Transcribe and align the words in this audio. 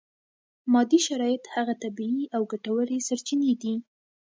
مادي 0.73 0.99
شرایط 1.07 1.43
هغه 1.55 1.73
طبیعي 1.83 2.23
او 2.35 2.41
ګټورې 2.51 2.97
سرچینې 3.07 3.53
دي. 3.61 3.73